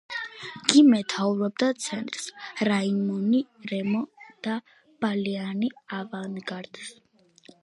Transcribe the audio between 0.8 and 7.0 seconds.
მეთაურობდა ცენტრს, რაიმონი, რენო და ბალიანი ავანგარდს.